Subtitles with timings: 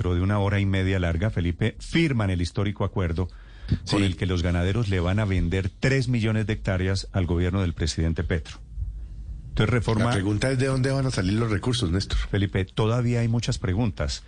[0.00, 3.28] dentro de una hora y media larga, Felipe, firman el histórico acuerdo
[3.90, 7.60] con el que los ganaderos le van a vender 3 millones de hectáreas al gobierno
[7.60, 8.60] del presidente Petro.
[9.50, 10.06] Entonces, reforma...
[10.06, 12.16] La pregunta es de dónde van a salir los recursos, Néstor.
[12.16, 14.22] Felipe, todavía hay muchas preguntas.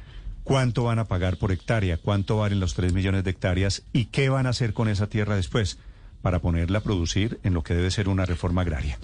[0.45, 1.97] ¿Cuánto van a pagar por hectárea?
[1.97, 3.83] ¿Cuánto valen los 3 millones de hectáreas?
[3.95, 5.79] ¿Y qué van a hacer con esa tierra después
[6.21, 8.99] para ponerla a producir en lo que debe ser una reforma agraria?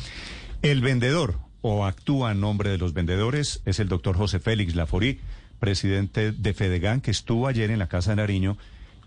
[0.60, 5.18] El vendedor, o actúa en nombre de los vendedores, es el doctor José Félix Laforí,
[5.58, 8.56] presidente de Fedegan, que estuvo ayer en la Casa de Nariño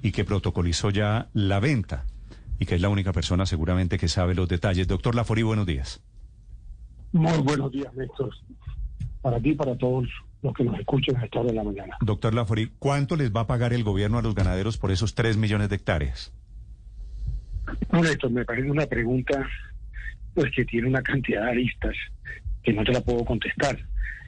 [0.01, 2.05] y que protocolizó ya la venta
[2.59, 4.87] y que es la única persona seguramente que sabe los detalles.
[4.87, 6.01] Doctor Laforí, buenos días.
[7.11, 8.33] Muy buenos días, Néstor.
[9.21, 10.07] Para ti y para todos
[10.41, 11.97] los que nos escuchen a esta hora de la mañana.
[12.01, 15.37] Doctor Laforí, ¿cuánto les va a pagar el gobierno a los ganaderos por esos 3
[15.37, 16.33] millones de hectáreas?
[17.91, 19.47] No, Néstor, me parece una pregunta
[20.33, 21.95] pues que tiene una cantidad de aristas
[22.63, 23.77] que no te la puedo contestar.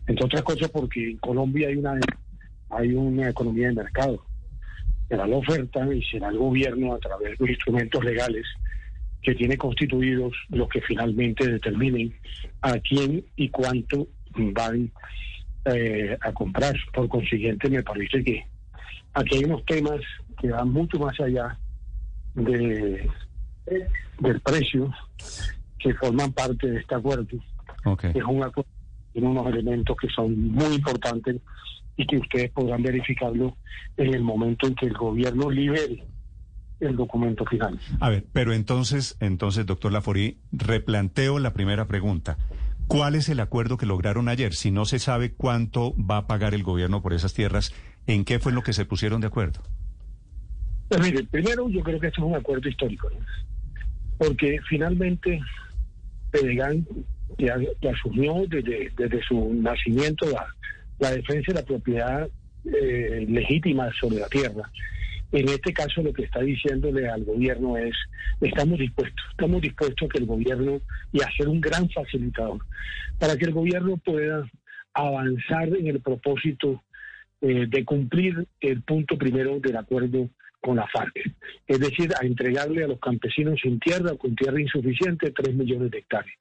[0.07, 1.99] Entre otras cosas porque en Colombia hay una
[2.70, 4.26] hay una economía de mercado.
[5.07, 8.45] Será la oferta y será el gobierno a través de los instrumentos legales
[9.21, 12.13] que tiene constituidos los que finalmente determinen
[12.62, 14.91] a quién y cuánto van
[15.65, 16.76] eh, a comprar.
[16.93, 18.45] Por consiguiente, me parece que
[19.13, 20.01] aquí hay unos temas
[20.41, 21.57] que van mucho más allá
[22.35, 23.10] de,
[24.20, 24.91] del precio
[25.79, 27.38] que forman parte de este acuerdo.
[28.13, 28.70] Es un acuerdo
[29.14, 31.38] tiene unos elementos que son muy importantes
[31.96, 33.56] y que ustedes podrán verificarlo
[33.98, 36.04] en el momento en que el gobierno libere
[36.80, 37.80] el documento final.
[38.00, 42.38] A ver, pero entonces, entonces, doctor Laforí, replanteo la primera pregunta.
[42.88, 44.54] ¿Cuál es el acuerdo que lograron ayer?
[44.54, 47.74] Si no se sabe cuánto va a pagar el gobierno por esas tierras,
[48.08, 49.62] ¿en qué fue lo que se pusieron de acuerdo?
[50.90, 53.10] Pues mire, primero yo creo que esto es un acuerdo histórico,
[54.18, 55.40] porque finalmente
[56.30, 56.86] Pedegan,
[57.37, 60.48] que, asumió desde, desde su nacimiento la,
[60.99, 62.29] la defensa de la propiedad
[62.65, 64.72] eh, legítima sobre la tierra,
[65.34, 67.95] en este caso lo que está diciéndole al gobierno es,
[68.39, 70.79] estamos dispuestos, estamos dispuestos a que el gobierno
[71.11, 72.59] y a ser un gran facilitador,
[73.19, 74.47] para que el gobierno pueda
[74.93, 76.83] avanzar en el propósito
[77.41, 80.29] eh, de cumplir el punto primero del acuerdo
[80.61, 81.13] con la FARC,
[81.67, 85.89] es decir, a entregarle a los campesinos sin tierra o con tierra insuficiente tres millones
[85.89, 86.38] de hectáreas.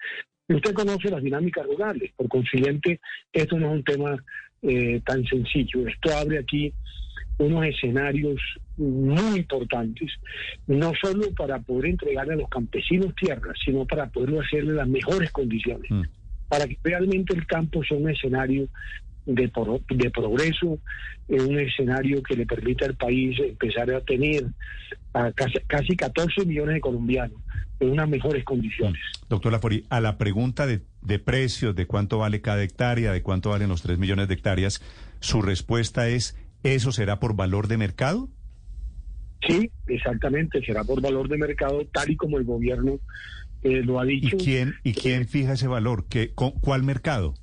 [0.52, 3.00] Y usted conoce las dinámicas rurales, por consiguiente,
[3.32, 4.22] esto no es un tema
[4.60, 5.88] eh, tan sencillo.
[5.88, 6.70] Esto abre aquí
[7.38, 8.38] unos escenarios
[8.76, 10.10] muy importantes,
[10.66, 15.30] no solo para poder entregarle a los campesinos tierras, sino para poderlo hacerle las mejores
[15.32, 16.02] condiciones, mm.
[16.48, 18.68] para que realmente el campo sea un escenario
[19.26, 19.50] de,
[19.90, 20.78] de progreso,
[21.28, 24.44] un escenario que le permita al país empezar a tener
[25.14, 27.40] a casi, casi 14 millones de colombianos
[27.80, 29.00] en unas mejores condiciones.
[29.22, 29.28] Mm.
[29.28, 33.50] Doctor Lafori, a la pregunta de, de precios, de cuánto vale cada hectárea, de cuánto
[33.50, 34.82] valen los 3 millones de hectáreas,
[35.20, 38.28] su respuesta es ¿Eso será por valor de mercado?
[39.46, 43.00] Sí, exactamente, será por valor de mercado, tal y como el gobierno
[43.62, 44.36] eh, lo ha dicho.
[44.36, 46.06] ¿Y quién, y quién fija ese valor?
[46.08, 47.34] ¿Qué, ¿Cuál mercado?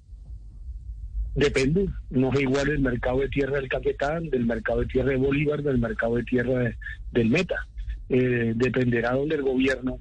[1.35, 5.17] Depende, no es igual el mercado de tierra del Caquetán, del mercado de tierra de
[5.17, 6.75] Bolívar, del mercado de tierra
[7.11, 7.67] del Meta.
[8.09, 9.99] Eh, dependerá donde el gobierno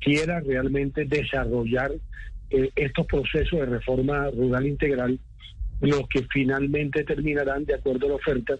[0.00, 1.92] quiera realmente desarrollar
[2.48, 5.20] eh, estos procesos de reforma rural integral
[5.80, 8.54] los que finalmente terminarán de acuerdo a la oferta,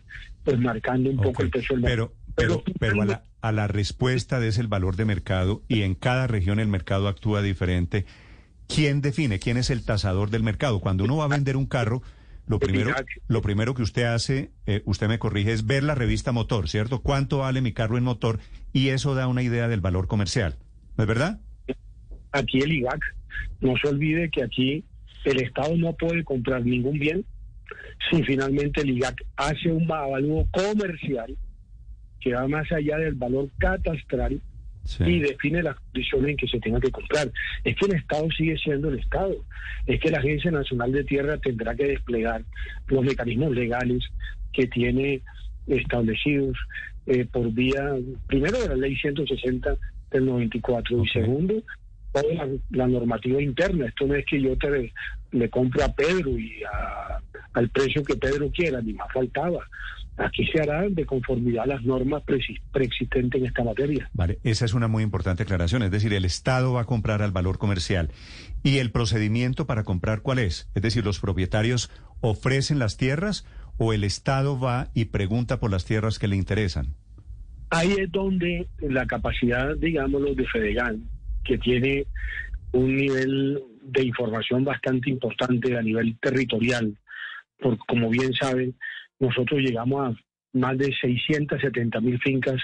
[0.44, 2.12] pues marcando un poco el peso del mercado.
[2.34, 5.94] Pero, pero, pero a, la, a la respuesta de ese valor de mercado y en
[5.94, 8.06] cada región el mercado actúa diferente.
[8.72, 9.41] ¿Quién define?
[9.41, 10.81] ¿Quién es el tasador del mercado?
[10.81, 12.03] Cuando uno va a vender un carro,
[12.47, 12.94] lo primero,
[13.26, 17.03] lo primero que usted hace, eh, usted me corrige, es ver la revista motor, ¿cierto?
[17.03, 18.38] ¿Cuánto vale mi carro en motor?
[18.72, 20.56] Y eso da una idea del valor comercial.
[20.97, 21.41] ¿No es verdad?
[22.30, 23.00] Aquí el IGAC,
[23.60, 24.84] no se olvide que aquí
[25.25, 27.25] el Estado no puede comprar ningún bien
[28.09, 31.36] si finalmente el IGAC hace un avalúo comercial
[32.20, 34.41] que va más allá del valor catastral
[35.00, 37.30] y define las condiciones en que se tenga que comprar.
[37.64, 39.36] Es que el Estado sigue siendo el Estado.
[39.86, 42.42] Es que la Agencia Nacional de Tierra tendrá que desplegar
[42.88, 44.02] los mecanismos legales
[44.52, 45.22] que tiene
[45.66, 46.56] establecidos
[47.06, 47.94] eh, por vía,
[48.27, 49.77] primero de la ley 160
[50.10, 51.62] del 94 y segundo
[52.12, 53.86] toda la, normativa interna.
[53.86, 54.92] Esto no es que yo te
[55.32, 56.62] le compre a Pedro y
[57.53, 59.65] al precio que Pedro quiera, ni más faltaba.
[60.20, 62.22] Aquí se hará de conformidad a las normas
[62.72, 64.10] preexistentes en esta materia.
[64.12, 65.82] Vale, esa es una muy importante aclaración.
[65.82, 68.10] Es decir, el Estado va a comprar al valor comercial.
[68.62, 70.68] ¿Y el procedimiento para comprar cuál es?
[70.74, 71.90] Es decir, ¿los propietarios
[72.20, 73.46] ofrecen las tierras
[73.78, 76.94] o el Estado va y pregunta por las tierras que le interesan?
[77.70, 81.08] Ahí es donde la capacidad, digámoslo, de Fedegan
[81.44, 82.06] que tiene
[82.72, 86.94] un nivel de información bastante importante a nivel territorial,
[87.58, 88.74] porque como bien saben,
[89.20, 90.18] nosotros llegamos
[90.52, 92.60] más de 670 mil fincas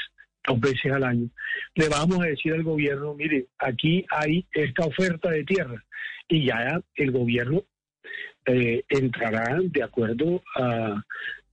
[0.47, 1.29] dos veces al año,
[1.75, 5.83] le vamos a decir al gobierno, mire, aquí hay esta oferta de tierra
[6.29, 7.65] y ya el gobierno
[8.47, 11.03] eh, entrará de acuerdo a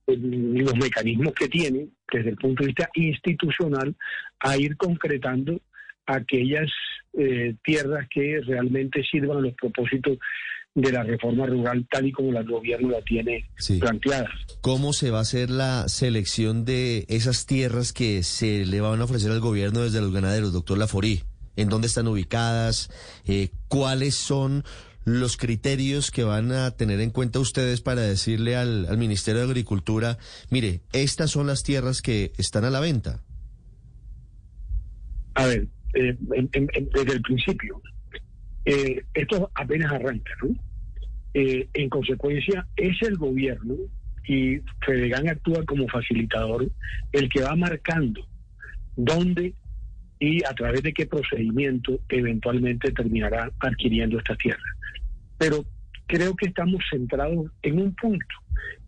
[0.06, 3.94] los mecanismos que tiene desde el punto de vista institucional
[4.40, 5.60] a ir concretando
[6.06, 6.70] aquellas
[7.14, 10.18] eh, tierras que realmente sirvan a los propósitos
[10.74, 13.48] de la reforma rural tal y como el gobierno la tiene
[13.78, 14.28] planteada.
[14.60, 19.04] ¿Cómo se va a hacer la selección de esas tierras que se le van a
[19.04, 21.22] ofrecer al gobierno desde los ganaderos, doctor Laforí?
[21.56, 22.90] ¿En dónde están ubicadas?
[23.26, 24.64] Eh, ¿Cuáles son
[25.04, 30.18] los criterios que van a tener en cuenta ustedes para decirle al, Ministerio de Agricultura,
[30.50, 33.22] mire, estas son las tierras que están a la venta?
[35.34, 37.80] A ver, eh, desde el principio,
[38.64, 40.54] eh, esto apenas arranca, ¿no?
[41.34, 43.74] Eh, en consecuencia, es el gobierno
[44.26, 46.70] y Fedegan actúa como facilitador
[47.12, 48.26] el que va marcando
[48.96, 49.54] dónde
[50.18, 54.64] y a través de qué procedimiento eventualmente terminará adquiriendo estas tierras.
[55.38, 55.64] Pero
[56.06, 58.34] creo que estamos centrados en un punto,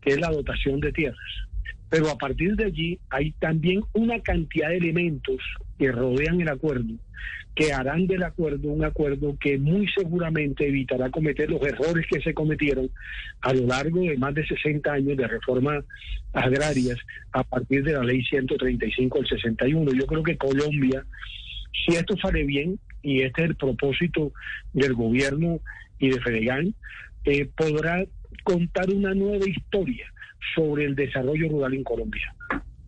[0.01, 1.47] que es la dotación de tierras.
[1.89, 5.37] Pero a partir de allí hay también una cantidad de elementos
[5.77, 6.93] que rodean el acuerdo,
[7.57, 12.31] que harán del acuerdo un acuerdo que muy seguramente evitará cometer los errores que se
[12.31, 12.87] cometieron
[13.41, 15.83] a lo largo de más de 60 años de reformas
[16.33, 16.99] agrarias
[17.31, 19.91] a partir de la ley 135 del 61.
[19.93, 21.03] Yo creo que Colombia,
[21.83, 24.31] si esto sale bien, y este es el propósito
[24.73, 25.59] del gobierno
[25.97, 26.75] y de Fedegan,
[27.25, 28.05] eh, podrá
[28.43, 30.05] contar una nueva historia
[30.53, 32.35] sobre el desarrollo rural en Colombia.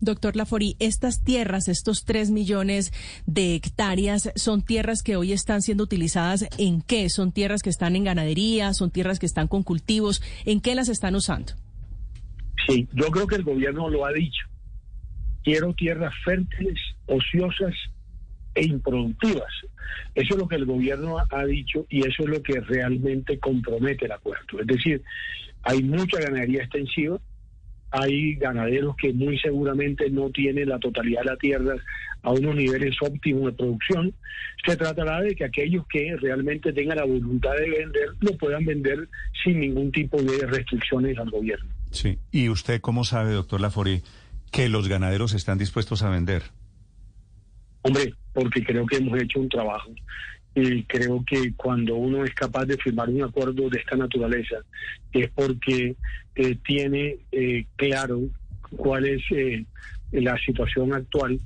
[0.00, 2.92] Doctor Lafori, estas tierras, estos tres millones
[3.26, 7.10] de hectáreas, ¿son tierras que hoy están siendo utilizadas en qué?
[7.10, 8.72] ¿Son tierras que están en ganadería?
[8.72, 10.22] ¿Son tierras que están con cultivos?
[10.46, 11.52] ¿En qué las están usando?
[12.66, 14.46] Sí, yo creo que el gobierno lo ha dicho.
[15.44, 17.74] Quiero tierras fértiles, ociosas
[18.54, 19.52] e improductivas.
[20.14, 24.06] Eso es lo que el gobierno ha dicho y eso es lo que realmente compromete
[24.06, 24.60] el acuerdo.
[24.60, 25.02] Es decir,
[25.62, 27.20] hay mucha ganadería extensiva,
[27.90, 31.74] hay ganaderos que muy seguramente no tienen la totalidad de la tierra
[32.22, 34.14] a unos niveles óptimos de producción.
[34.64, 39.08] Se tratará de que aquellos que realmente tengan la voluntad de vender lo puedan vender
[39.42, 41.70] sin ningún tipo de restricciones al gobierno.
[41.90, 42.18] Sí.
[42.30, 44.02] ¿Y usted cómo sabe, doctor Lafori,
[44.52, 46.42] que los ganaderos están dispuestos a vender?
[47.82, 49.90] Hombre, porque creo que hemos hecho un trabajo
[50.54, 54.56] y creo que cuando uno es capaz de firmar un acuerdo de esta naturaleza
[55.12, 55.94] es porque
[56.40, 58.22] eh, tiene eh, claro
[58.74, 59.62] cuál es eh,
[60.10, 61.38] la situación actual,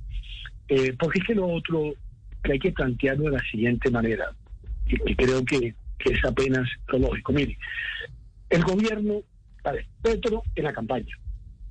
[1.00, 1.94] porque es que lo otro
[2.44, 4.30] que hay que plantearlo de la siguiente manera,
[4.86, 7.32] y, creo que, que, es apenas lógico.
[7.32, 7.58] Mire,
[8.50, 9.22] el gobierno,
[10.00, 11.18] Petro en la campaña,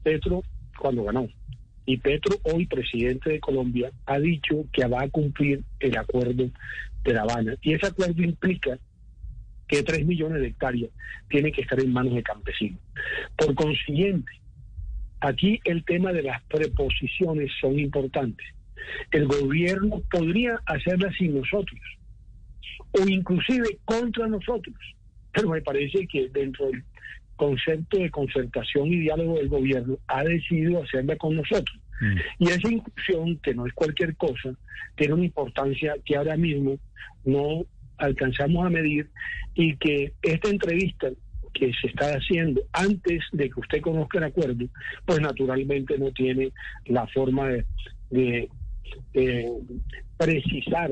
[0.03, 0.43] Petro
[0.77, 1.29] cuando ganó,
[1.85, 6.49] y Petro, hoy presidente de Colombia, ha dicho que va a cumplir el acuerdo
[7.05, 7.55] de La Habana.
[7.61, 8.77] Y ese acuerdo implica
[9.67, 10.91] que tres millones de hectáreas
[11.29, 12.79] tienen que estar en manos de campesinos.
[13.37, 14.31] Por consiguiente,
[15.19, 18.45] aquí el tema de las preposiciones son importantes.
[19.11, 21.79] El gobierno podría hacerlas sin nosotros
[22.91, 24.75] o inclusive contra nosotros,
[25.31, 26.83] pero me parece que dentro del
[27.35, 31.77] concepto de concertación y diálogo del gobierno ha decidido hacerla con nosotros.
[31.99, 32.17] Mm.
[32.39, 34.53] Y esa inclusión, que no es cualquier cosa,
[34.95, 36.77] tiene una importancia que ahora mismo
[37.25, 37.65] no
[37.97, 39.09] alcanzamos a medir
[39.55, 41.09] y que esta entrevista
[41.53, 44.65] que se está haciendo antes de que usted conozca el acuerdo,
[45.05, 46.51] pues naturalmente no tiene
[46.85, 47.49] la forma
[48.09, 48.49] de,
[50.17, 50.91] precisar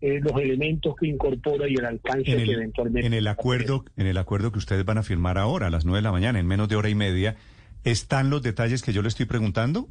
[0.00, 3.06] eh, los elementos que incorpora y el alcance que eventualmente.
[3.06, 5.98] En el acuerdo, en el acuerdo que ustedes van a firmar ahora a las nueve
[5.98, 7.36] de la mañana, en menos de hora y media,
[7.84, 9.88] ¿están los detalles que yo le estoy preguntando?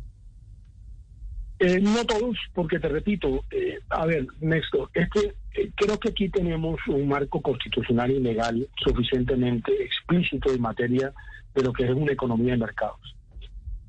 [1.60, 6.10] Eh, no todos, porque te repito, eh, a ver, Néstor, es que eh, creo que
[6.10, 11.14] aquí tenemos un marco constitucional y legal suficientemente explícito en materia
[11.54, 13.16] de lo que es una economía de mercados.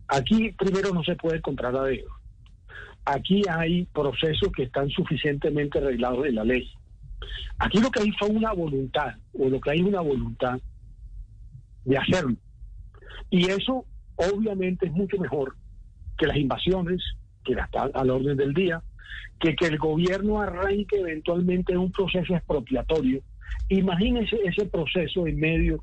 [0.08, 2.08] Aquí primero no se puede comprar a dedo.
[3.04, 6.68] Aquí hay procesos que están suficientemente arreglados en la ley.
[7.58, 10.58] Aquí lo que hay fue una voluntad, o lo que hay es una voluntad
[11.84, 12.36] de hacerlo.
[13.30, 13.84] Y eso
[14.16, 15.54] obviamente es mucho mejor
[16.18, 17.00] que las invasiones,
[17.44, 18.82] que está al orden del día,
[19.38, 23.22] que, que el gobierno arranque eventualmente un proceso expropiatorio.
[23.68, 25.82] Imagínense ese proceso en medio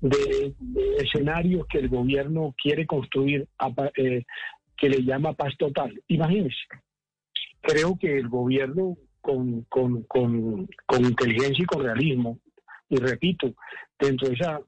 [0.00, 0.54] de,
[0.98, 3.46] escenarios que el gobierno quiere construir,
[3.96, 4.24] eh,
[4.76, 6.00] que le llama paz total.
[6.08, 6.56] Imagínense.
[7.60, 12.38] Creo que el gobierno con, con, con, con inteligencia y con realismo,
[12.88, 13.54] y repito,
[13.98, 14.60] dentro de esa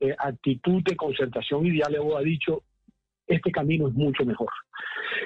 [0.00, 2.62] eh, actitud de concertación y diálogo ha dicho,
[3.26, 4.50] este camino es mucho mejor.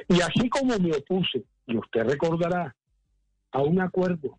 [0.08, 2.75] Y así como me opuse, y usted recordará,
[3.52, 4.38] a un acuerdo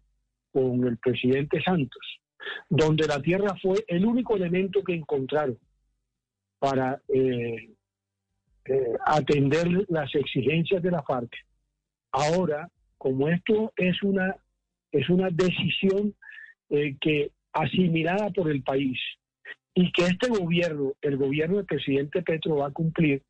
[0.52, 2.20] con el presidente Santos,
[2.70, 5.58] donde la tierra fue el único elemento que encontraron
[6.60, 7.74] para eh,
[8.66, 11.32] eh, atender las exigencias de la FARC.
[12.12, 14.36] Ahora, como esto es una,
[14.92, 16.16] es una decisión
[16.70, 19.00] eh, que asimilada por el país
[19.74, 23.22] y que este gobierno, el gobierno del presidente Petro va a cumplir,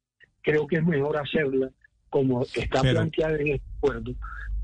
[0.41, 1.70] creo que es mejor hacerla
[2.17, 4.12] como está planteada en este acuerdo,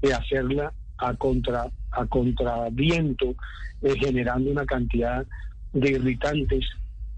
[0.02, 3.36] de hacerla a contra a contraviento,
[3.84, 5.24] eh, generando una cantidad
[5.72, 6.66] de irritantes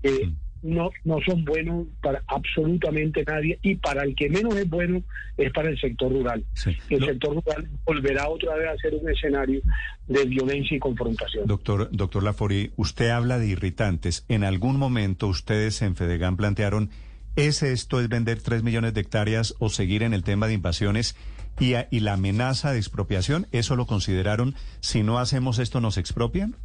[0.01, 0.35] que mm.
[0.61, 5.01] no, no son buenos para absolutamente nadie y para el que menos es bueno
[5.37, 6.43] es para el sector rural.
[6.89, 9.61] El sector rural volverá otra vez a ser un escenario
[10.07, 11.47] de violencia y confrontación.
[11.47, 14.25] Doctor, doctor Lafori, usted habla de irritantes.
[14.27, 16.89] En algún momento ustedes en Fedegan plantearon
[17.35, 21.17] ¿Es esto, es vender tres millones de hectáreas o seguir en el tema de invasiones
[21.59, 23.47] y, la amenaza de expropiación?
[23.51, 24.55] ¿Eso lo consideraron?
[24.79, 26.55] Si no hacemos esto, ¿nos expropian?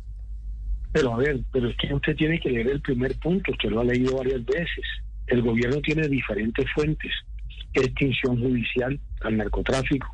[0.92, 3.80] Pero a ver, pero es que usted tiene que leer el primer punto, usted lo
[3.80, 4.84] ha leído varias veces.
[5.26, 7.12] El gobierno tiene diferentes fuentes.
[7.72, 10.06] Extinción judicial al narcotráfico,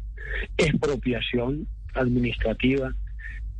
[0.57, 2.95] expropiación administrativa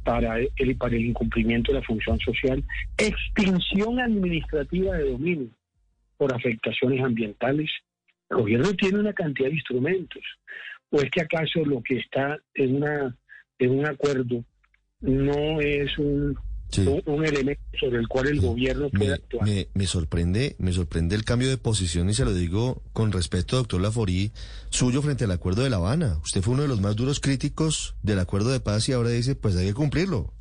[0.03, 2.65] para el incumplimiento de la función social,
[2.97, 5.51] extinción administrativa de dominio
[6.17, 7.71] por afectaciones ambientales.
[8.31, 10.23] El gobierno tiene una cantidad de instrumentos.
[10.91, 13.17] ¿O es que acaso lo que está en, una,
[13.59, 14.45] en un acuerdo
[15.01, 16.37] no es un,
[17.07, 19.49] un, elemento sobre el cual el gobierno puede actuar?
[19.75, 23.81] Me, sorprende, me sorprende el cambio de posición y se lo digo con respeto, doctor
[23.81, 24.33] Laforí,
[24.71, 26.19] suyo frente al acuerdo de La Habana.
[26.23, 29.35] Usted fue uno de los más duros críticos del acuerdo de paz y ahora dice,
[29.35, 30.33] pues hay que cumplirlo.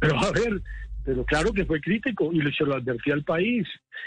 [0.00, 0.62] Pero a ver,
[1.06, 3.64] pero claro que fue crítico y se lo advertí al país.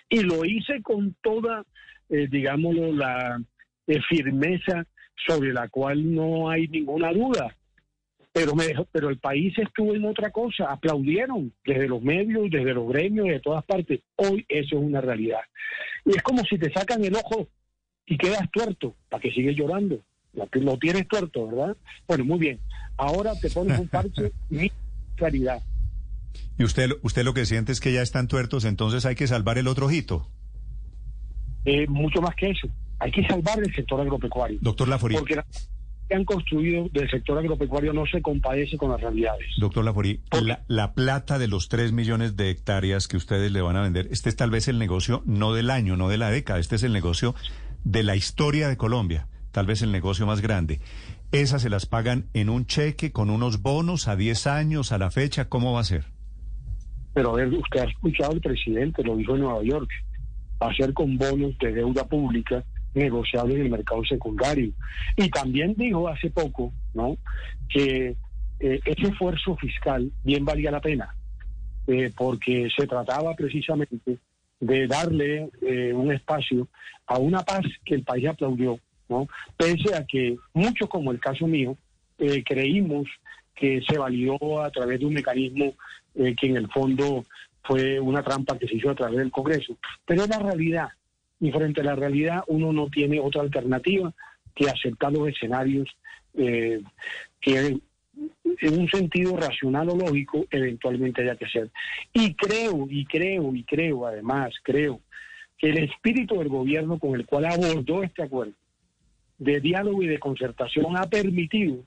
[0.10, 1.64] Y lo hice con toda,
[2.10, 3.42] eh, digámoslo, la
[3.88, 4.86] eh, firmeza
[5.26, 7.56] sobre la cual no hay ninguna duda.
[8.34, 12.90] Pero, me pero el país estuvo en otra cosa, aplaudieron desde los medios, desde los
[12.90, 14.02] gremios, de todas partes.
[14.18, 15.42] Hoy eso es una realidad.
[16.04, 17.48] Y es como si te sacan el ojo
[18.06, 20.04] y quedas tuerto, para que sigues llorando.
[20.34, 21.78] Lo tienes tuerto, ¿verdad?
[22.08, 22.60] Bueno, muy bien.
[22.98, 24.70] Ahora te pones un parche y
[25.16, 25.62] claridad.
[26.60, 29.58] ¿Y usted, usted lo que siente es que ya están tuertos, entonces hay que salvar
[29.58, 30.30] el otro ojito?
[31.64, 32.68] Eh, mucho más que eso.
[33.00, 34.60] Hay que salvar el sector agropecuario.
[34.62, 35.16] Doctor Laforí.
[35.16, 35.46] Porque la
[36.10, 39.48] que han construido del sector agropecuario no se compadece con las realidades.
[39.58, 43.78] Doctor Laforí, la, la, plata de los 3 millones de hectáreas que ustedes le van
[43.78, 46.60] a vender, este es tal vez el negocio no del año, no de la década,
[46.60, 47.36] este es el negocio
[47.86, 50.82] de la historia de Colombia, tal vez el negocio más grande.
[51.32, 55.12] ¿Esas se las pagan en un cheque, con unos bonos a 10 años, a la
[55.12, 55.48] fecha?
[55.48, 56.19] ¿Cómo va a ser?
[57.14, 59.90] Pero a usted ha escuchado al presidente, lo dijo en Nueva York,
[60.76, 62.64] ser con bonos de deuda pública
[62.94, 64.72] negociables en el mercado secundario.
[65.16, 67.18] Y también dijo hace poco, ¿no?
[67.70, 68.16] Que
[68.60, 71.16] eh, ese esfuerzo fiscal bien valía la pena,
[71.88, 74.18] eh, porque se trataba precisamente
[74.60, 76.68] de darle eh, un espacio
[77.08, 79.28] a una paz que el país aplaudió, ¿no?
[79.56, 81.78] Pese a que muchos, como el caso mío,
[82.46, 83.08] creímos
[83.56, 85.74] que se validó a través de un mecanismo
[86.16, 87.26] eh, que en el fondo
[87.64, 89.78] fue una trampa que se hizo a través del Congreso.
[90.06, 90.90] Pero es la realidad.
[91.40, 94.14] Y frente a la realidad uno no tiene otra alternativa
[94.56, 95.88] que aceptar los escenarios
[96.34, 96.82] eh,
[97.40, 97.80] que
[98.62, 101.70] en un sentido racional o lógico eventualmente haya que ser.
[102.14, 105.00] Y creo, y creo, y creo, además, creo
[105.58, 108.54] que el espíritu del gobierno con el cual abordó este acuerdo
[109.38, 111.78] de diálogo y de concertación ha permitido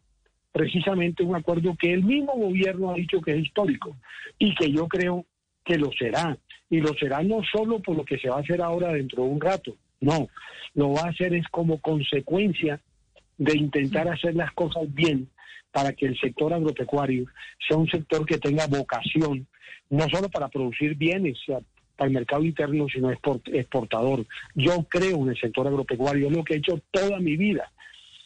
[0.53, 3.97] precisamente un acuerdo que el mismo gobierno ha dicho que es histórico
[4.39, 5.25] y que yo creo
[5.65, 6.37] que lo será.
[6.71, 9.29] Y lo será no solo por lo que se va a hacer ahora dentro de
[9.29, 10.29] un rato, no,
[10.75, 12.81] lo va a hacer es como consecuencia
[13.39, 15.29] de intentar hacer las cosas bien
[15.71, 17.27] para que el sector agropecuario
[17.67, 19.47] sea un sector que tenga vocación,
[19.91, 21.39] no solo para producir bienes
[21.97, 24.27] para el mercado interno, sino exportador.
[24.55, 27.71] Yo creo en el sector agropecuario, es lo que he hecho toda mi vida.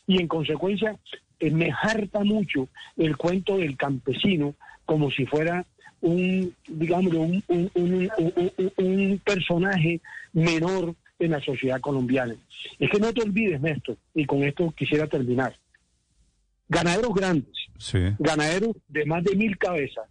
[0.06, 0.98] Y en consecuencia,
[1.40, 5.66] eh, me harta mucho el cuento del campesino como si fuera
[6.00, 10.00] un, digamos, un, un, personaje
[10.32, 12.36] menor en la sociedad colombiana.
[12.78, 15.56] Es que no te olvides, Néstor, y con esto quisiera terminar.
[16.68, 17.54] Ganaderos grandes,
[18.18, 20.06] ganaderos de más de mil cabezas,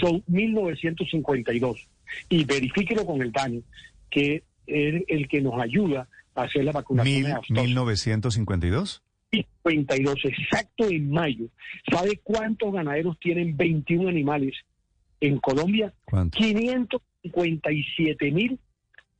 [0.00, 1.88] son 1952.
[2.28, 3.62] Y verifíquelo con el DANI,
[4.10, 7.40] que es el que nos ayuda a hacer la vacunación.
[7.48, 9.00] ¿1952?
[9.32, 11.46] 52, exacto en mayo.
[11.90, 14.54] ¿Sabe cuántos ganaderos tienen 21 animales
[15.20, 15.92] en Colombia?
[16.32, 18.58] 557 mil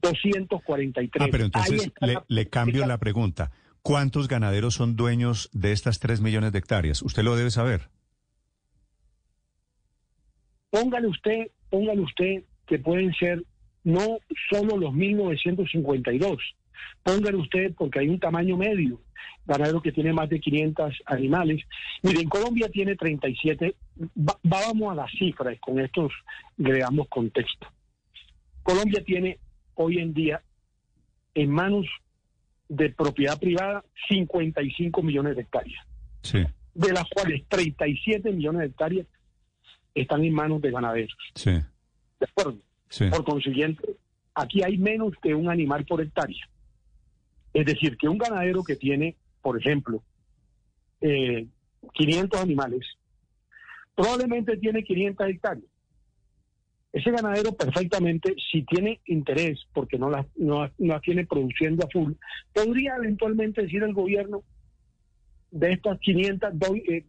[0.02, 1.23] 243.
[1.26, 3.50] Ah, pero entonces le, la- le cambio la pregunta.
[3.83, 7.02] ¿Cuántos ganaderos son dueños de estas 3 millones de hectáreas?
[7.02, 7.88] Usted lo debe saber.
[10.71, 13.42] Póngale usted, póngale usted que pueden ser
[13.85, 14.19] no
[14.50, 16.38] solo los 1952.
[17.02, 19.00] Póngale usted porque hay un tamaño medio,
[19.47, 21.62] ganadero que tiene más de 500 animales.
[22.02, 23.75] Mire, en Colombia tiene 37,
[24.19, 26.12] va- vamos a las cifras, con estos
[26.57, 27.67] le damos contexto.
[28.62, 29.38] Colombia tiene
[29.75, 30.41] hoy en día
[31.35, 31.87] en manos
[32.69, 35.85] de propiedad privada 55 millones de hectáreas,
[36.23, 36.38] Sí,
[36.75, 39.07] de las cuales 37 millones de hectáreas
[39.95, 41.17] están en manos de ganaderos.
[41.35, 42.59] sí, ¿De acuerdo?
[42.88, 43.07] sí.
[43.11, 43.83] Por consiguiente,
[44.35, 46.49] aquí hay menos que un animal por hectárea.
[47.53, 50.03] Es decir, que un ganadero que tiene, por ejemplo,
[51.01, 51.47] eh,
[51.95, 52.87] 500 animales,
[53.95, 55.67] probablemente tiene 500 hectáreas.
[56.93, 61.91] Ese ganadero perfectamente, si tiene interés, porque no las no, no las tiene produciendo a
[61.91, 62.13] full,
[62.53, 64.43] podría eventualmente decir al gobierno,
[65.51, 67.05] de estas 500 doy, eh,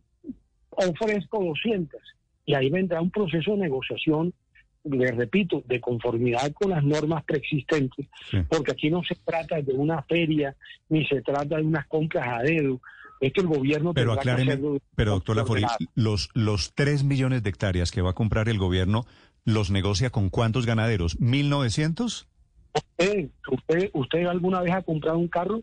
[0.72, 2.02] ofrezco 200.
[2.46, 4.34] Y ahí vendrá un proceso de negociación
[4.84, 8.38] le repito, de conformidad con las normas preexistentes, Sí.
[8.50, 10.56] porque aquí no se trata de una feria,
[10.90, 12.82] ni se trata de unas compras a dedo.
[13.22, 15.78] Esto el gobierno Pero que acláreme, de- pero doctor ordenado.
[15.96, 19.06] los, los 3 millones de hectáreas que va a comprar el gobierno,
[19.46, 21.18] ¿los negocia con cuántos ganaderos?
[21.22, 22.28] ¿1.900?
[22.98, 25.62] Eh, ¿Usted, ¿Usted alguna vez ha comprado un carro?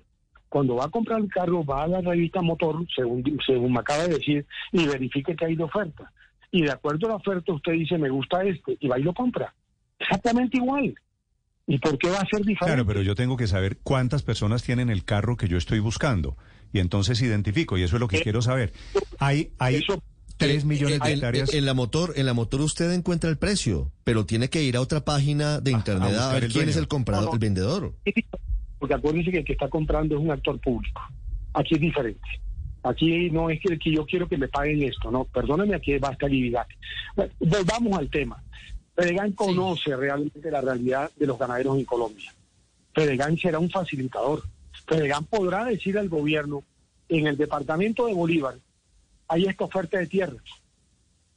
[0.49, 4.05] Cuando va a comprar un carro, va a la revista Motor, según, según me acaba
[4.05, 6.11] de decir, y verifique que hay de oferta.
[6.53, 9.15] Y de acuerdo a la oferta, usted dice, me gusta este, y va y lo
[9.15, 9.55] compra.
[9.99, 10.95] Exactamente igual.
[11.67, 12.65] ¿Y por qué va a ser diferente?
[12.67, 16.37] Claro, pero yo tengo que saber cuántas personas tienen el carro que yo estoy buscando.
[16.73, 18.73] Y entonces identifico, y eso es lo que Eh, quiero saber.
[19.19, 20.03] Hay, hay Eso-
[20.37, 21.53] 3 millones de En- hectáreas.
[21.55, 24.81] En, la motor, en la motor usted encuentra el precio, pero tiene que ir a
[24.81, 27.35] otra página de a internet a, ver quién es el comprador, No, no.
[27.35, 27.95] el vendedor.
[28.79, 31.01] Porque acuérdense que el que está comprando es un actor público.
[31.53, 32.21] Aquí es diferente.
[32.83, 35.25] Aquí no es que, que yo quiero que me paguen esto, no.
[35.25, 36.67] Perdónenme, aquí basta lividad.
[37.15, 38.43] Bueno, volvamos al tema.
[38.95, 42.33] Fedegan conoce realmente la realidad de los ganaderos en Colombia.
[42.95, 44.43] Fedegan será un facilitador.
[44.87, 46.65] Fedegan podrá decir al gobierno,
[47.09, 48.57] en el departamento de Bolívar
[49.29, 50.43] hay esta oferta de tierras.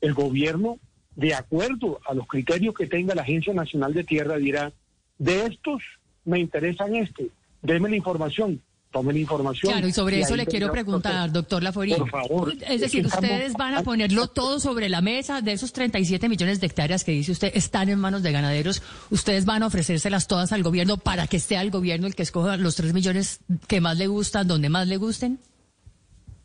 [0.01, 0.79] El gobierno,
[1.15, 4.73] de acuerdo a los criterios que tenga la Agencia Nacional de Tierra, dirá,
[5.19, 5.83] de estos
[6.25, 7.29] me interesan este,
[7.61, 8.61] denme la información,
[8.93, 9.73] tomen información.
[9.73, 11.95] Claro, y sobre eso le quiero preguntar, doctor Laforí.
[11.95, 12.53] Por favor.
[12.69, 16.29] Es decir, que estamos- ustedes van a ponerlo todo sobre la mesa de esos 37
[16.29, 18.81] millones de hectáreas que dice usted están en manos de ganaderos.
[19.09, 22.55] Ustedes van a ofrecérselas todas al gobierno para que sea el gobierno el que escoja
[22.55, 25.39] los 3 millones que más le gustan, donde más le gusten.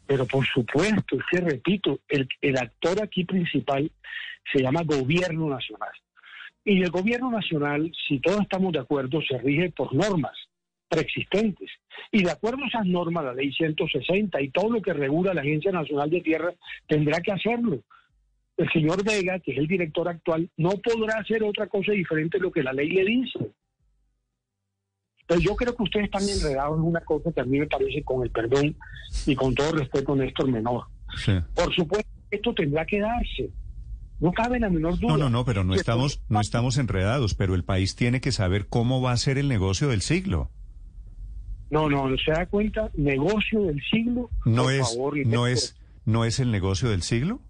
[0.07, 3.93] Pero por supuesto, es que repito, el, el actor aquí principal
[4.51, 5.91] se llama gobierno nacional.
[6.65, 10.33] Y el gobierno nacional, si todos estamos de acuerdo, se rige por normas
[10.89, 11.71] preexistentes.
[12.11, 15.43] Y de acuerdo a esas normas, la ley 160 y todo lo que regula la
[15.43, 16.53] Agencia Nacional de Tierra,
[16.87, 17.83] tendrá que hacerlo.
[18.57, 22.43] El señor Vega, que es el director actual, no podrá hacer otra cosa diferente de
[22.43, 23.39] lo que la ley le dice.
[25.27, 28.03] Pero yo creo que ustedes están enredados en una cosa que a mí me parece,
[28.03, 28.75] con el perdón
[29.27, 30.85] y con todo respeto, Néstor Menor.
[31.17, 31.33] Sí.
[31.55, 33.51] Por supuesto, esto tendrá que darse.
[34.21, 35.13] No cabe la menor duda.
[35.13, 38.67] No, no, no, pero no estamos, no estamos enredados, pero el país tiene que saber
[38.69, 40.51] cómo va a ser el negocio del siglo.
[41.71, 44.31] No, no, se da cuenta, negocio del siglo.
[44.45, 47.41] No por es, favor, no es, no es el negocio del siglo.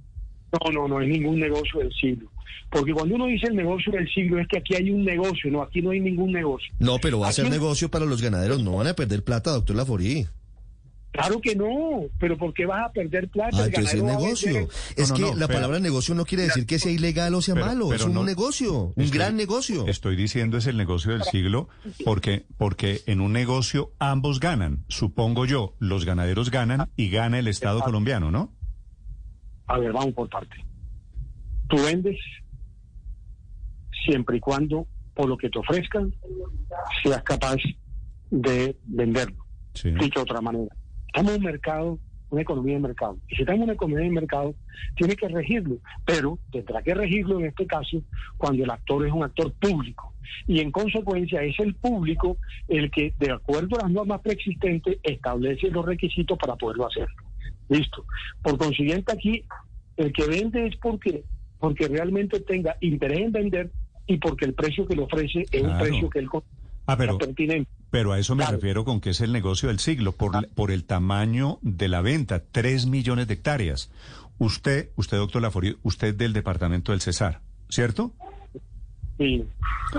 [0.52, 2.30] No, no, no es ningún negocio del siglo.
[2.70, 5.62] Porque cuando uno dice el negocio del siglo es que aquí hay un negocio, no,
[5.62, 6.72] aquí no hay ningún negocio.
[6.78, 9.76] No, pero va a ser negocio para los ganaderos, no van a perder plata, doctor
[9.76, 10.26] Laforí.
[11.18, 13.56] Claro que no, pero ¿por qué vas a perder plata?
[13.60, 14.52] Ah, entonces es negocio.
[14.54, 16.92] vender- Es No, no, que no, la pero- palabra negocio no quiere decir que sea
[16.92, 19.86] ilegal o sea Pero- malo, pero es un no- negocio, un Estoy- gran negocio.
[19.88, 21.68] Estoy diciendo es el negocio del siglo
[22.04, 24.84] porque, porque en un negocio ambos ganan.
[24.88, 28.52] Supongo yo, los ganaderos ganan y gana el Estado colombiano, ¿no?
[29.66, 30.56] A ver, vamos por parte.
[31.68, 32.16] Tú vendes
[34.06, 36.14] siempre y cuando, por lo que te ofrezcan,
[37.02, 37.56] seas capaz
[38.30, 39.44] de venderlo.
[39.74, 39.90] Sí.
[39.90, 40.74] Dicho de otra manera.
[41.08, 41.98] Estamos en un mercado,
[42.30, 43.18] una economía de mercado.
[43.28, 44.54] Y si estamos en una economía de mercado,
[44.96, 45.78] tiene que regirlo.
[46.04, 48.02] Pero tendrá que regirlo en este caso
[48.36, 50.12] cuando el actor es un actor público.
[50.46, 52.36] Y en consecuencia es el público
[52.68, 57.08] el que, de acuerdo a las normas preexistentes, establece los requisitos para poderlo hacer.
[57.68, 58.04] Listo.
[58.42, 59.44] Por consiguiente, aquí
[59.96, 61.24] el que vende es porque,
[61.58, 63.70] porque realmente tenga interés en vender
[64.06, 65.84] y porque el precio que le ofrece es un Claro.
[65.84, 66.28] precio que él
[66.86, 67.70] Ah, pero, pertinente.
[67.90, 68.56] Pero a eso me Claro.
[68.58, 72.42] refiero con que es el negocio del siglo, por, por el tamaño de la venta,
[72.52, 73.90] tres millones de hectáreas.
[74.38, 78.12] Usted, usted, doctor Laforí, usted del departamento del Cesar, ¿cierto?
[79.18, 79.44] Sí,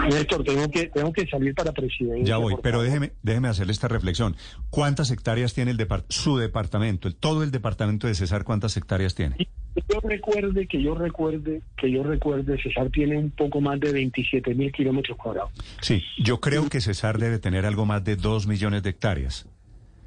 [0.10, 2.24] Néstor, tengo que, tengo que salir para presidencia.
[2.26, 4.38] Ya voy, pero déjeme, déjeme hacerle esta reflexión.
[4.70, 9.16] ¿Cuántas hectáreas tiene el depart- su departamento, el- todo el departamento de César, cuántas hectáreas
[9.16, 9.50] tiene?
[9.88, 13.92] Que yo recuerde, que yo recuerde, que yo recuerde, César tiene un poco más de
[13.92, 15.52] 27 mil kilómetros cuadrados.
[15.82, 19.48] Sí, yo creo que César debe tener algo más de dos millones de hectáreas.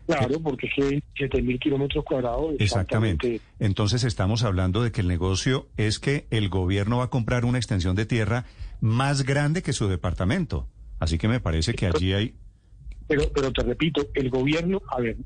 [0.06, 2.54] Claro, porque es que 27 mil kilómetros cuadrados.
[2.58, 3.40] Exactamente.
[3.58, 7.58] Entonces estamos hablando de que el negocio es que el gobierno va a comprar una
[7.58, 8.44] extensión de tierra
[8.80, 10.66] más grande que su departamento.
[10.98, 12.34] Así que me parece que allí hay...
[13.08, 15.16] Pero, pero te repito, el gobierno, a ver,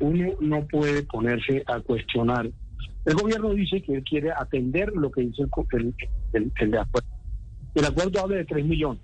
[0.00, 2.50] uno no puede ponerse a cuestionar.
[3.06, 5.48] El gobierno dice que él quiere atender lo que dice el,
[5.80, 5.94] el,
[6.34, 7.08] el- el de acuerdo.
[7.74, 9.02] El acuerdo habla de 3 millones.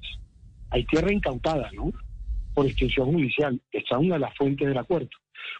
[0.71, 1.93] Hay tierra incautada, ¿no?
[2.55, 3.61] Por extensión judicial.
[3.71, 5.09] Esta es una de las fuentes del acuerdo.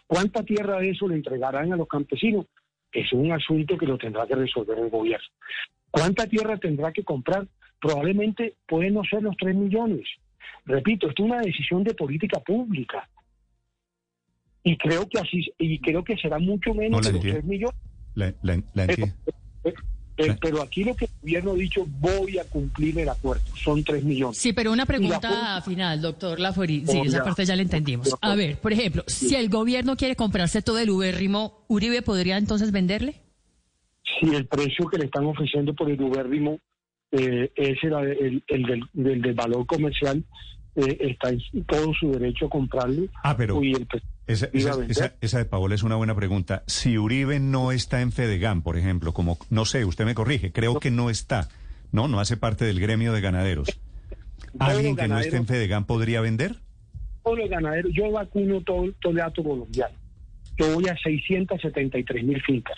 [0.07, 2.45] ¿Cuánta tierra de eso le entregarán a los campesinos?
[2.91, 5.25] Es un asunto que lo tendrá que resolver el gobierno.
[5.89, 7.47] ¿Cuánta tierra tendrá que comprar?
[7.79, 10.05] Probablemente pueden no ser los 3 millones.
[10.65, 13.07] Repito, esto es una decisión de política pública.
[14.63, 17.39] Y creo que así, y creo que será mucho menos No de los entiendo.
[17.41, 17.75] 3 millones.
[18.15, 19.13] La, la- la Pero, enti-
[19.65, 19.73] eh,
[20.17, 20.31] eh, Sí.
[20.39, 23.43] pero aquí lo que el gobierno ha dicho, voy a cumplir el acuerdo.
[23.55, 24.37] Son 3 millones.
[24.37, 26.85] Sí, pero una pregunta la- final, doctor Lafori.
[26.85, 28.15] Sí, esa parte ya la entendimos.
[28.21, 32.71] A ver, por ejemplo, si el gobierno quiere comprarse todo el ubérrimo, ¿Uribe podría entonces
[32.71, 33.21] venderle?
[34.19, 36.59] Si el precio que le están ofreciendo por el ubérrimo
[37.11, 40.23] eh, es el, el- el del, del- del valor comercial,
[40.75, 43.07] eh, está en todo su derecho a comprarle.
[43.23, 46.63] Ah, pero Y el pre- esa, esa, esa- esa de Paola es una buena pregunta.
[46.67, 50.79] Si Uribe no está en Fedegan, por ejemplo, como, no sé, usted me corrige, creo
[50.79, 51.49] que no está,
[51.91, 53.79] no, no hace parte del gremio de ganaderos.
[54.59, 56.55] ¿Alguien que no esté en Fedegan podría vender?
[57.23, 59.95] todos los ganaderos, yo vacuno todo, todo el dato colombiano.
[60.57, 62.75] Yo voy a 673 mil fincas,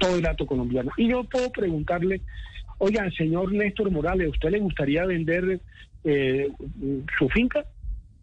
[0.00, 0.90] todo el dato colombiano.
[0.96, 2.20] Y yo puedo preguntarle,
[2.78, 5.60] oiga, señor Néstor Morales, ¿a usted le gustaría vender
[6.02, 6.48] eh,
[7.16, 7.64] su finca?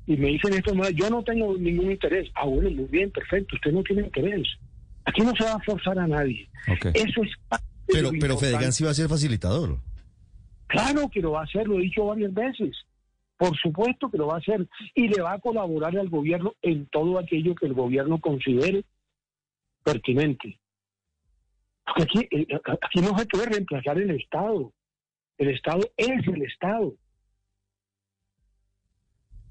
[0.10, 2.32] Y me dice Néstor Morales, yo no tengo ningún interés.
[2.34, 4.48] Ah, bueno, muy bien, perfecto, usted no tiene interés.
[5.06, 6.50] Aquí no se va a forzar a nadie.
[6.96, 7.30] Eso es...
[7.48, 8.36] parte Pero, pero.
[8.36, 9.78] Fedegan sí va a ser facilitador.
[10.66, 12.76] Claro que lo va a hacer, lo he dicho varias veces.
[13.38, 16.88] Por supuesto que lo va a hacer y le va a colaborar al gobierno en
[16.88, 18.86] todo aquello que el gobierno considere
[19.84, 20.60] pertinente.
[21.86, 22.48] Porque aquí, eh,
[22.82, 24.74] aquí no se puede reemplazar el Estado.
[25.38, 26.96] El Estado es el Estado.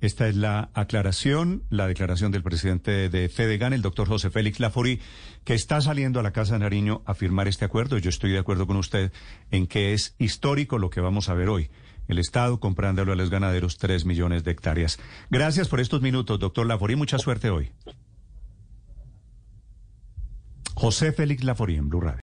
[0.00, 5.00] Esta es la aclaración, la declaración del presidente de Fedegan, el doctor José Félix Lafori,
[5.44, 7.98] que está saliendo a la Casa de Nariño a firmar este acuerdo.
[7.98, 9.12] Yo estoy de acuerdo con usted
[9.50, 11.70] en que es histórico lo que vamos a ver hoy.
[12.06, 14.98] El Estado comprándolo a los ganaderos tres millones de hectáreas.
[15.30, 16.94] Gracias por estos minutos, doctor Lafori.
[16.94, 17.72] Mucha suerte hoy.
[20.74, 22.16] José Félix Lafori en Blue Radio.